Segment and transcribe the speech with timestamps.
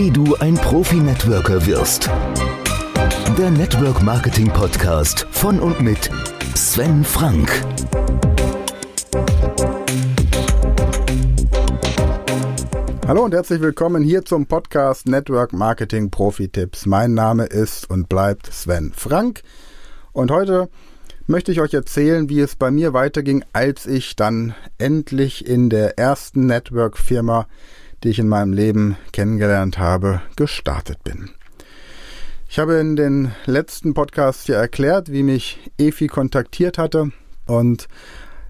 [0.00, 2.08] wie du ein Profi-Networker wirst.
[3.36, 6.08] Der Network Marketing Podcast von und mit
[6.54, 7.50] Sven Frank.
[13.06, 16.86] Hallo und herzlich willkommen hier zum Podcast Network Marketing Profi Tipps.
[16.86, 19.42] Mein Name ist und bleibt Sven Frank
[20.12, 20.70] und heute
[21.26, 25.98] möchte ich euch erzählen, wie es bei mir weiterging, als ich dann endlich in der
[25.98, 27.46] ersten Network-Firma,
[28.02, 31.30] die ich in meinem Leben kennengelernt habe, gestartet bin.
[32.48, 37.12] Ich habe in den letzten Podcasts ja erklärt, wie mich Efi kontaktiert hatte
[37.46, 37.86] und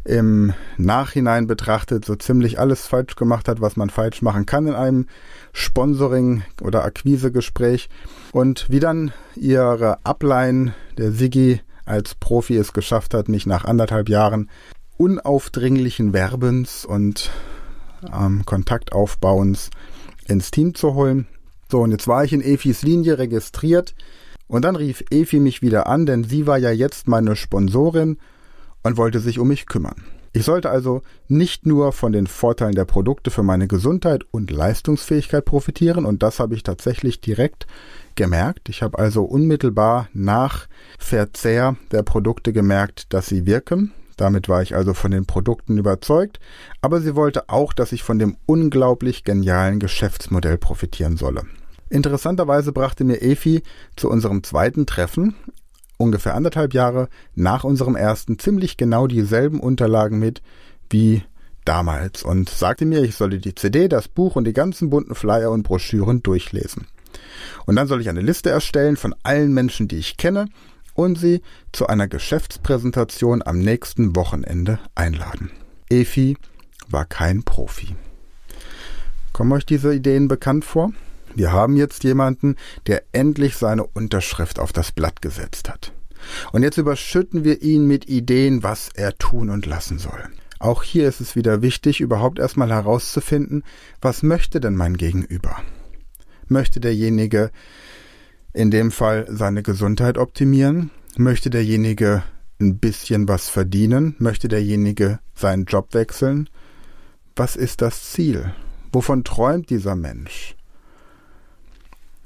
[0.04, 4.74] im Nachhinein betrachtet so ziemlich alles falsch gemacht hat, was man falsch machen kann in
[4.74, 5.06] einem
[5.52, 7.90] Sponsoring- oder Akquisegespräch
[8.32, 14.08] und wie dann ihre Upline, der Sigi, als Profi es geschafft hat, mich nach anderthalb
[14.08, 14.48] Jahren
[14.96, 17.30] unaufdringlichen Werbens und
[18.12, 19.70] ähm, Kontaktaufbauens
[20.26, 21.26] ins Team zu holen.
[21.70, 23.94] So, und jetzt war ich in Efis Linie registriert
[24.48, 28.18] und dann rief Efi mich wieder an, denn sie war ja jetzt meine Sponsorin
[28.82, 30.02] und wollte sich um mich kümmern.
[30.32, 35.44] Ich sollte also nicht nur von den Vorteilen der Produkte für meine Gesundheit und Leistungsfähigkeit
[35.44, 37.66] profitieren, und das habe ich tatsächlich direkt
[38.14, 38.68] gemerkt.
[38.68, 43.92] Ich habe also unmittelbar nach Verzehr der Produkte gemerkt, dass sie wirken.
[44.20, 46.40] Damit war ich also von den Produkten überzeugt,
[46.82, 51.44] aber sie wollte auch, dass ich von dem unglaublich genialen Geschäftsmodell profitieren solle.
[51.88, 53.62] Interessanterweise brachte mir Efi
[53.96, 55.36] zu unserem zweiten Treffen
[55.96, 60.42] ungefähr anderthalb Jahre nach unserem ersten ziemlich genau dieselben Unterlagen mit
[60.90, 61.22] wie
[61.64, 65.50] damals und sagte mir, ich solle die CD, das Buch und die ganzen bunten Flyer
[65.50, 66.88] und Broschüren durchlesen.
[67.64, 70.48] Und dann soll ich eine Liste erstellen von allen Menschen, die ich kenne
[70.94, 75.50] und sie zu einer Geschäftspräsentation am nächsten Wochenende einladen.
[75.88, 76.36] Efi
[76.88, 77.94] war kein Profi.
[79.32, 80.92] Kommen euch diese Ideen bekannt vor?
[81.34, 85.92] Wir haben jetzt jemanden, der endlich seine Unterschrift auf das Blatt gesetzt hat.
[86.52, 90.22] Und jetzt überschütten wir ihn mit Ideen, was er tun und lassen soll.
[90.58, 93.64] Auch hier ist es wieder wichtig, überhaupt erstmal herauszufinden,
[94.02, 95.56] was möchte denn mein Gegenüber?
[96.48, 97.50] Möchte derjenige
[98.52, 100.90] in dem Fall seine Gesundheit optimieren?
[101.16, 102.22] Möchte derjenige
[102.60, 104.14] ein bisschen was verdienen?
[104.18, 106.48] Möchte derjenige seinen Job wechseln?
[107.36, 108.52] Was ist das Ziel?
[108.92, 110.56] Wovon träumt dieser Mensch?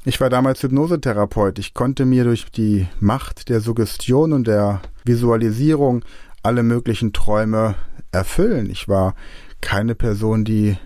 [0.07, 1.59] Ich war damals Hypnosetherapeut.
[1.59, 6.05] Ich konnte mir durch die Macht der Suggestion und der Visualisierung
[6.43, 7.75] alle möglichen Träume
[8.13, 8.69] erfüllen.
[8.69, 9.15] Ich war
[9.63, 10.77] keine Person, die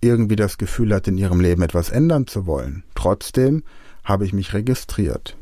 [0.00, 2.84] irgendwie das Gefühl hat, in ihrem Leben etwas ändern zu wollen.
[2.94, 3.64] Trotzdem
[4.04, 5.36] habe ich mich registriert.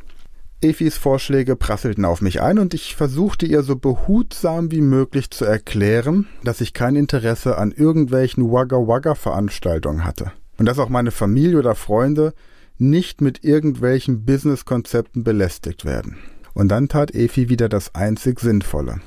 [0.63, 5.45] Efis Vorschläge prasselten auf mich ein und ich versuchte ihr so behutsam wie möglich zu
[5.45, 10.33] erklären, dass ich kein Interesse an irgendwelchen Wagga-Wagga-Veranstaltungen hatte.
[10.59, 12.33] Und dass auch meine Familie oder Freunde
[12.79, 16.17] nicht mit irgendwelchen Businesskonzepten belästigt werden.
[16.55, 19.01] Und dann tat Efi wieder das einzig Sinnvolle.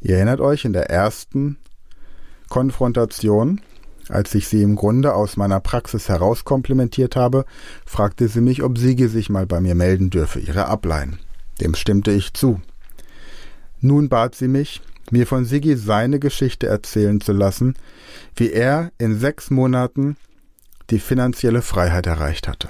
[0.00, 1.58] Ihr erinnert euch in der ersten
[2.48, 3.60] Konfrontation,
[4.08, 7.44] als ich sie im Grunde aus meiner Praxis heraus komplimentiert habe,
[7.86, 11.18] fragte sie mich, ob Sigi sich mal bei mir melden dürfe, ihre Ablein.
[11.60, 12.60] Dem stimmte ich zu.
[13.80, 17.74] Nun bat sie mich, mir von Sigi seine Geschichte erzählen zu lassen,
[18.36, 20.16] wie er in sechs Monaten
[20.90, 22.68] die finanzielle Freiheit erreicht hatte.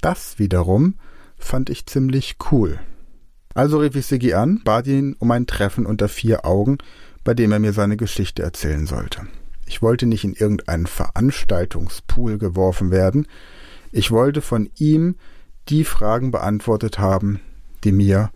[0.00, 0.94] Das wiederum
[1.38, 2.78] fand ich ziemlich cool.
[3.54, 6.78] Also rief ich Siggi an, bat ihn um ein Treffen unter vier Augen,
[7.24, 9.26] bei dem er mir seine Geschichte erzählen sollte.
[9.70, 13.28] Ich wollte nicht in irgendeinen Veranstaltungspool geworfen werden,
[13.92, 15.14] ich wollte von ihm
[15.68, 17.38] die Fragen beantwortet haben,
[17.84, 18.30] die mir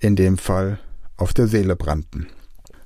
[0.00, 0.80] in dem Fall
[1.16, 2.26] auf der Seele brannten.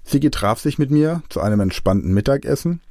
[0.02, 2.82] Sigi traf sich mit mir zu einem entspannten Mittagessen,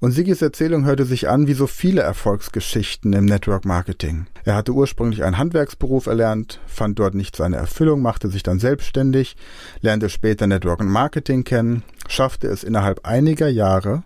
[0.00, 4.26] und Sigis Erzählung hörte sich an wie so viele Erfolgsgeschichten im Network Marketing.
[4.44, 9.36] Er hatte ursprünglich einen Handwerksberuf erlernt, fand dort nicht seine Erfüllung, machte sich dann selbstständig,
[9.82, 14.02] lernte später Network Marketing kennen, schaffte es innerhalb einiger Jahre,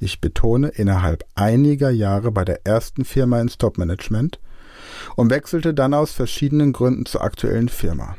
[0.00, 4.40] ich betone innerhalb einiger Jahre bei der ersten Firma ins Top-Management
[5.14, 8.16] und wechselte dann aus verschiedenen Gründen zur aktuellen Firma.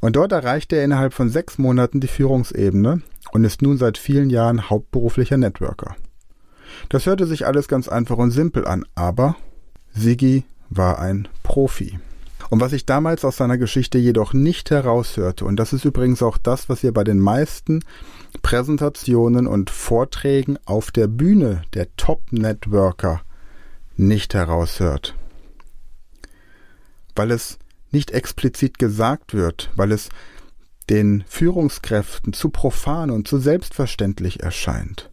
[0.00, 3.02] Und dort erreichte er innerhalb von sechs Monaten die Führungsebene
[3.32, 5.96] und ist nun seit vielen Jahren hauptberuflicher Networker.
[6.88, 9.36] Das hörte sich alles ganz einfach und simpel an, aber
[9.92, 11.98] Sigi war ein Profi.
[12.52, 16.36] Und was ich damals aus seiner Geschichte jedoch nicht heraushörte, und das ist übrigens auch
[16.36, 17.82] das, was ihr bei den meisten
[18.42, 23.22] Präsentationen und Vorträgen auf der Bühne der Top-Networker
[23.96, 25.16] nicht heraushört.
[27.16, 27.58] Weil es
[27.90, 30.10] nicht explizit gesagt wird, weil es
[30.90, 35.10] den Führungskräften zu profan und zu selbstverständlich erscheint.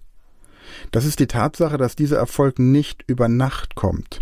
[0.91, 4.19] Das ist die Tatsache, dass dieser Erfolg nicht über Nacht kommt.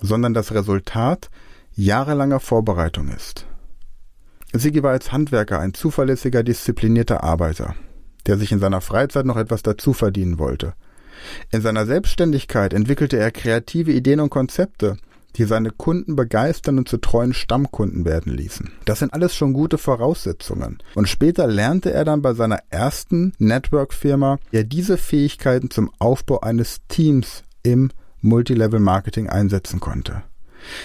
[0.00, 1.30] sondern das Resultat
[1.76, 3.46] jahrelanger Vorbereitung ist.
[4.52, 7.74] Sigi war als Handwerker ein zuverlässiger, disziplinierter Arbeiter,
[8.26, 10.74] der sich in seiner Freizeit noch etwas dazu verdienen wollte.
[11.50, 14.96] In seiner Selbstständigkeit entwickelte er kreative Ideen und Konzepte,
[15.36, 18.72] die seine Kunden begeistern und zu treuen Stammkunden werden ließen.
[18.86, 20.78] Das sind alles schon gute Voraussetzungen.
[20.94, 26.78] Und später lernte er dann bei seiner ersten Network-Firma, ja diese Fähigkeiten zum Aufbau eines
[26.88, 27.90] Teams im
[28.22, 30.22] Multilevel Marketing einsetzen konnte.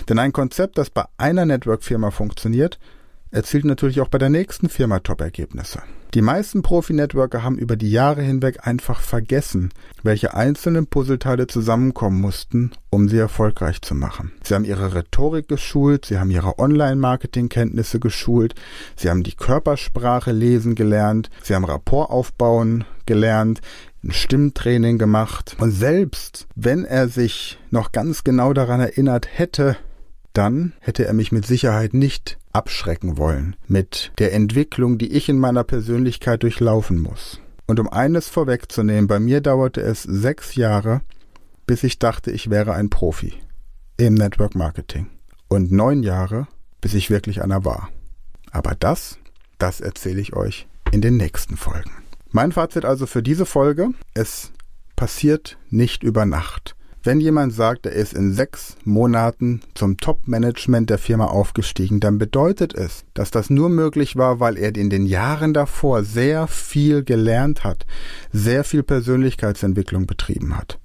[0.10, 2.80] Denn ein Konzept, das bei einer Network-Firma funktioniert,
[3.32, 5.82] erzielt natürlich auch bei der nächsten Firma Top-Ergebnisse.
[6.14, 9.72] Die meisten Profi-Networker haben über die Jahre hinweg einfach vergessen,
[10.04, 14.34] welche einzelnen Puzzleteile zusammenkommen mussten, um sie erfolgreich zu machen.
[14.44, 18.56] Sie haben ihre Rhetorik geschult, sie haben ihre Online-Marketing-Kenntnisse geschult,
[18.98, 23.62] sie haben die Körpersprache lesen gelernt, sie haben Rapport aufbauen gelernt,
[24.04, 25.56] ein Stimmtraining gemacht.
[25.60, 29.78] Und selbst wenn er sich noch ganz genau daran erinnert hätte,
[30.34, 35.40] dann hätte er mich mit Sicherheit nicht abschrecken wollen mit der Entwicklung, die ich in
[35.40, 37.40] meiner Persönlichkeit durchlaufen muss.
[37.68, 41.02] Und um eines vorwegzunehmen, bei mir dauerte es sechs Jahre,
[41.66, 43.34] bis ich dachte, ich wäre ein Profi
[43.98, 45.08] im Network Marketing.
[45.48, 46.48] Und neun Jahre,
[46.82, 47.90] bis ich wirklich einer war.
[48.52, 49.20] Aber das,
[49.58, 52.01] das erzähle ich euch in den nächsten Folgen.
[52.34, 54.54] Mein Fazit also für diese Folge, es
[54.96, 56.78] passiert nicht über Nacht.
[57.04, 62.74] Wenn jemand sagt, er ist in sechs Monaten zum Top-Management der Firma aufgestiegen, dann bedeutet
[62.74, 67.66] es, dass das nur möglich war, weil er in den Jahren davor sehr viel gelernt
[67.66, 67.86] hat,
[68.32, 70.80] sehr viel Persönlichkeitsentwicklung betrieben hat.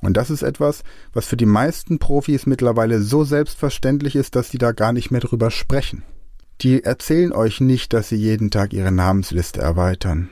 [0.00, 0.82] Und das ist etwas,
[1.12, 5.20] was für die meisten Profis mittlerweile so selbstverständlich ist, dass sie da gar nicht mehr
[5.20, 6.04] drüber sprechen.
[6.62, 10.30] Die erzählen euch nicht, dass sie jeden Tag ihre Namensliste erweitern.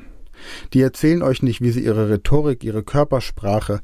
[0.73, 3.81] Die erzählen euch nicht, wie sie ihre Rhetorik, ihre Körpersprache,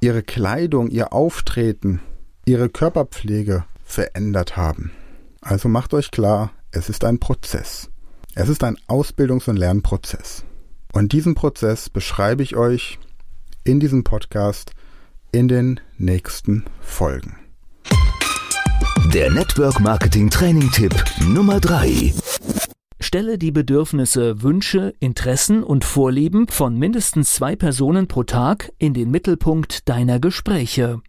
[0.00, 2.00] ihre Kleidung, ihr Auftreten,
[2.44, 4.92] ihre Körperpflege verändert haben.
[5.40, 7.90] Also macht euch klar, es ist ein Prozess.
[8.34, 10.44] Es ist ein Ausbildungs- und Lernprozess.
[10.92, 12.98] Und diesen Prozess beschreibe ich euch
[13.64, 14.72] in diesem Podcast
[15.32, 17.36] in den nächsten Folgen.
[19.12, 20.94] Der Network Marketing Training Tipp
[21.28, 22.12] Nummer 3.
[23.14, 29.12] Stelle die Bedürfnisse, Wünsche, Interessen und Vorlieben von mindestens zwei Personen pro Tag in den
[29.12, 31.00] Mittelpunkt deiner Gespräche.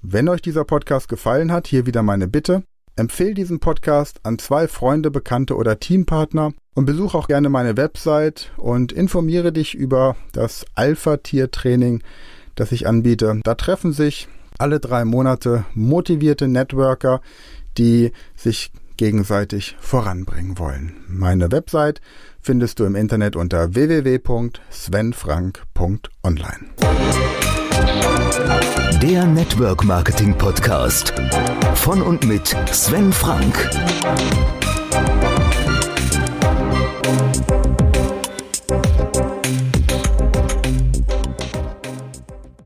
[0.00, 2.62] Wenn euch dieser Podcast gefallen hat, hier wieder meine Bitte.
[2.96, 8.50] Empfehle diesen Podcast an zwei Freunde, Bekannte oder Teampartner und besuche auch gerne meine Website
[8.56, 12.02] und informiere dich über das Alpha-Tier-Training,
[12.54, 13.42] das ich anbiete.
[13.44, 17.20] Da treffen sich alle drei Monate motivierte Networker,
[17.76, 18.72] die sich
[19.02, 20.92] gegenseitig voranbringen wollen.
[21.08, 22.00] Meine Website
[22.40, 26.68] findest du im Internet unter www.svenfrank.online.
[29.02, 31.12] Der Network Marketing Podcast
[31.74, 33.68] von und mit Sven Frank.